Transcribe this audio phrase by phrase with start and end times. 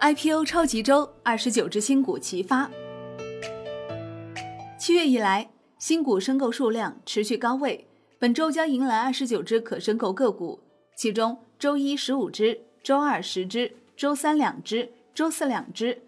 [0.00, 2.70] IPO 超级周，二十九只新股齐发。
[4.78, 7.86] 七月以来，新股申购数量持续高位，
[8.18, 10.58] 本周将迎来二十九只可申购个股，
[10.96, 16.00] 其中周一十五只，周二十只，周三两只，周四两只。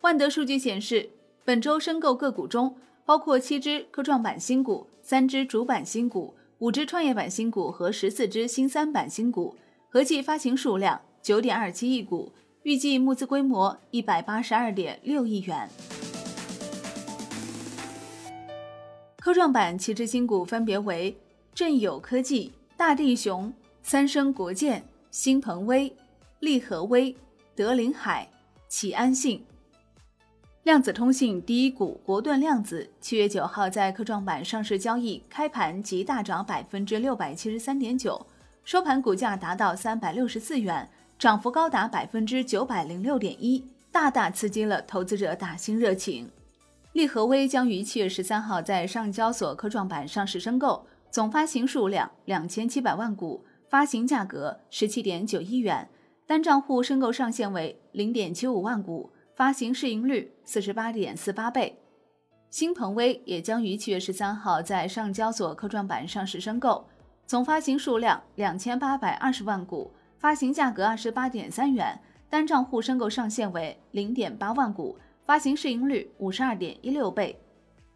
[0.00, 1.10] 万德数据显示，
[1.44, 9.54] 本周申购个股中包括七只科创板新股、三只主板新股、五只创业板新股和十四只新三板新股，
[9.88, 12.32] 合计发行数量九点二七亿股。
[12.66, 15.70] 预计募资规模一百八十二点六亿元。
[19.20, 21.16] 科创板七只新股分别为
[21.54, 23.52] 振友科技、大地熊、
[23.84, 25.94] 三生国建、新鹏威、
[26.40, 27.14] 利和威、
[27.54, 28.28] 德林海、
[28.66, 29.40] 启安信。
[30.64, 38.26] 量子通信第一股国盾量子七月九号在科创板上市交易，开盘即大涨百分之六百七十三点九，
[38.64, 40.90] 收盘股价达到三百六十四元。
[41.18, 46.30] 涨幅高达百分之九百零六点一，大大刺激了投资者打新热情。
[46.92, 55.88] 利和威将于七月十三号在上交所科创板上市申购，总发行数量两千七百万股，发行价格十七点九亿元，
[56.26, 61.78] 单账户申购上限为零点七五万股，发行市盈率四十八点四八倍。
[62.50, 66.86] 新鹏威也将于七月十三号在上交所科创板上市申购，
[67.26, 69.90] 总发行数量两千八百二十万股。
[70.18, 77.38] 发行价格二十八点三元，单账户申购上限为零点八万股，发行市盈率五十二点一六倍。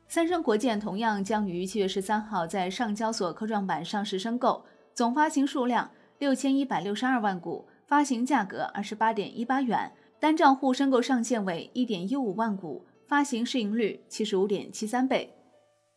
[0.06, 15.32] 三生国建同样将于七月十三号在上交所科创板上市申购，总发行数量六千一百六十二万股，发行价格二十八点一八元，单账户申购上限为一点一五万股，发行市盈率七十五点七三倍。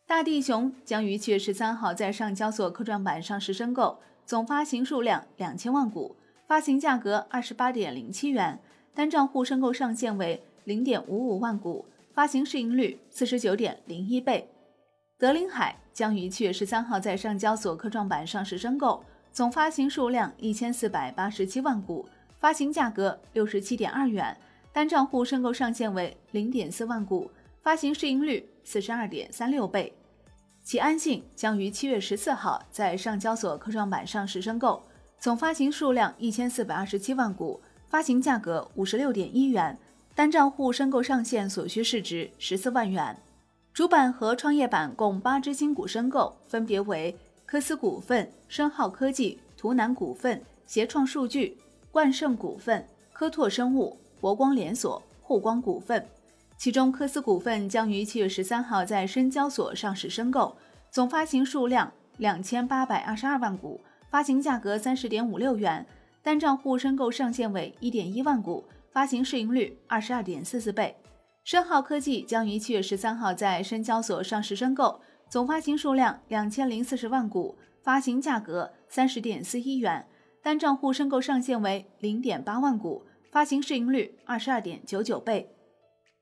[0.06, 3.98] 大地熊将于七月十三号在上交所科创板上市申购。
[4.26, 8.58] 总发行数量两千万股，发行价格二十八点零七元，
[8.94, 14.48] 单账户申购上限为零点五五万股，发行市盈率四十九点零一倍。
[15.18, 22.08] 德林海将于七月十三号在上交所科创板上市申购，总发行数量一千四百八十七万股，
[22.38, 24.36] 发行价格六十七点二元，
[24.72, 27.30] 单账户申购上限为零点四万股，
[27.62, 29.92] 发行市盈率四十二点三六倍。
[30.64, 34.82] 其安信将于七月十四号在上交所科创板上市申购，
[35.18, 39.78] 总发行数量一千四百二十七万股，发行价格五十六点一元，
[40.14, 43.14] 单账户申购上限所需市值十四万元。
[43.74, 47.14] 主板和创业板共八只新股申购，分别为
[47.44, 51.58] 科思股份、深浩科技、图南股份、协创数据、
[51.90, 56.06] 冠盛股份、科拓生物、博光连锁、沪光股份。
[56.56, 60.56] 其中，科斯股份将于七月十三号在深交所上市申购，
[60.90, 65.84] 总发行数量两千八百二十二万股，发行价格三十点五六元，
[66.22, 70.96] 单账户申购上限为一点一万股，发行市盈率二十二点四四倍。
[71.42, 74.98] 深浩科技将于七月十三号在深交所上市申购，
[75.28, 80.06] 总发行数量两千零四十万股，发行价格三十点四一元，
[80.42, 85.53] 单账户申购上限为零点八万股，发行市盈率二十二点九九倍。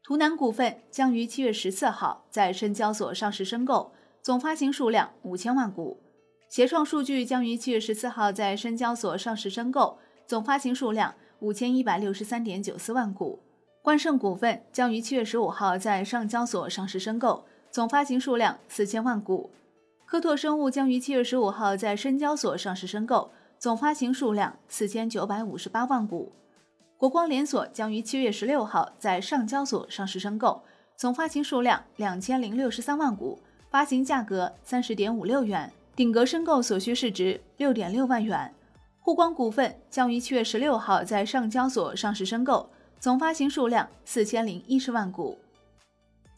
[0.05, 6.01] 图南股份将于七月十四号在深交所上市申购，总发行数量五千万股。
[6.49, 13.39] 协创数据将于七月十四号在深交所上市申购，总发行数量五千一百六十三点九四万股。
[13.81, 19.53] 冠盛股份将于七月十五号在上交所上市申购，总发行数量四千万股。
[20.05, 26.33] 科拓生物将于七月十五号在深交所上市申购，总发行数量四千九百五十八万股。
[27.03, 30.63] 国光连锁将于七月十六号在上交所上市申购，
[30.95, 38.55] 总发行数量两千零六十三万股，发行价格三十点五六元，顶格申购所需市值六点六万元。
[39.01, 42.71] 沪光股份将于七月十六号在上交所上市申购，
[43.01, 45.37] 总发行数量四千零一十万股。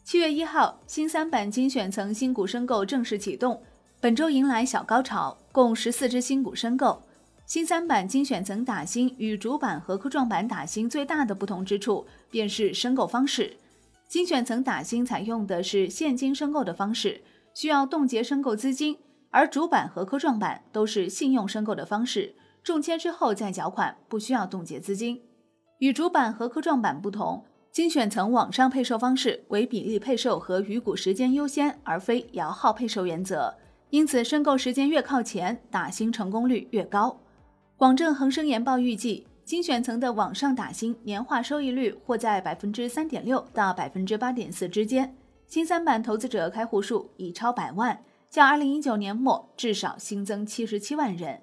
[0.03, 3.61] 七月一号，新三板精选层新股申购正式启动，
[4.01, 6.99] 本周迎来小高潮，共十四只新股申购。
[7.45, 13.55] 新三板精选层打新与主板和科创板打新最大的不同之处，便是申购方式。
[14.07, 17.21] 精选层打新采用的是现金申购的方式，
[17.53, 18.95] 需要冻结申购资金；
[19.29, 22.33] 而主板和科创板都是信用申购的方式，
[22.63, 25.21] 中签之后再缴款，不需要冻结资金。
[25.77, 33.53] 与主板和科创板不同，精选层网上配售方式为比例配售和余股时间优先，而非摇号配售原则，
[33.91, 37.19] 因此申购时间越靠前，打新成功率越高。
[37.77, 45.13] 广证恒生研报预计，精选层的网上打新年化收益率或在百分之三点六到百分之八点四之间。
[45.45, 47.99] 新三板投资者开户数已超百万，
[48.29, 51.41] 较二零一九年末至少新增七十七万人。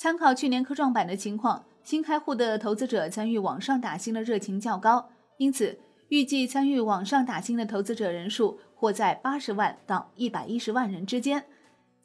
[0.00, 5.78] 参考去年科创板的情况，新开户的投资者参与网上打新的热情较高，因此
[6.08, 11.44] 预计参与网上打新的投资者人数或在八十万到一百一十万人之间。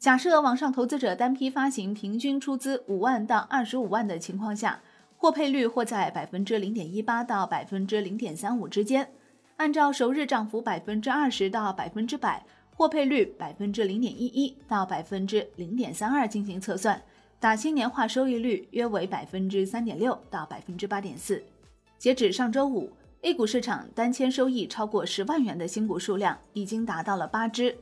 [0.02, 4.80] 假设网上投资者单批发行平均出资五万到二十五万的情况下，
[5.16, 9.08] 获配率或在百分之零点一八到百分之零点三五之间。
[9.58, 12.44] 按照首日涨幅百分之二十到百分之百，
[12.74, 17.00] 获配率百分之零点一一到百分之零点三二进行测算，
[17.38, 21.40] 打新年化收益率约为百分之三点六到百分之八点四。
[21.96, 22.90] 截止上周五
[23.20, 27.78] ，A 股市场单签收益超过十万元的新股数量已经达到了八只。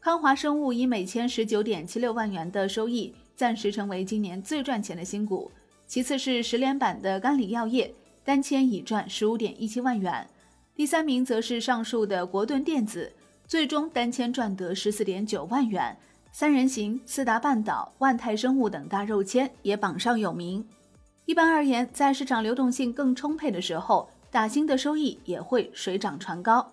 [0.00, 5.50] 康华生物以每千十九点七六万元的收益，暂时成为今年最赚钱的新股。
[5.88, 7.92] 其次是十连板的甘李药业，
[8.24, 10.26] 单签已赚十五点一七万元。
[10.74, 13.12] 第三名则是上述的国盾电子，
[13.46, 15.96] 最终单签赚得十四点九万元。
[16.30, 20.64] 三人行、四达半岛、万泰生物等大肉签也榜上有名。
[21.24, 26.70] 一般而言，在市场流动性更充沛的时候，打新的收益也会水涨船高。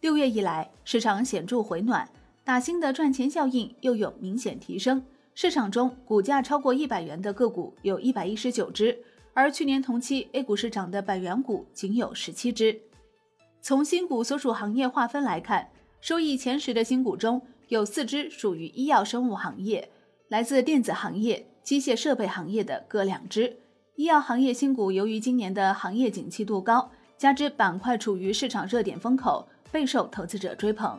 [0.00, 2.06] 六月以来，市场显著回暖。
[2.44, 5.02] 打新的赚钱效应又有明显提升，
[5.34, 8.98] 市场中股价超过一百元的个股有一百一十九只，
[9.32, 12.78] 而去年同期 A 股市场的百元股仅有十七只。
[13.62, 15.70] 从新股所属行业划分来看，
[16.02, 19.88] 收益前十的新股中有四只属于医药生物行业，
[20.28, 23.56] 来自电子行业、机械设备行业的各两只。
[23.94, 30.98] 医药行业新股由于今年的行业景气度高，加之板块处于市场热点风口，备受投资者追捧。